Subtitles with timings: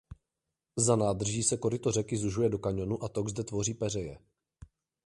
[0.77, 4.17] Za nádrží se koryto řeky zužuje do kaňonu a tok zde tvoří peřeje.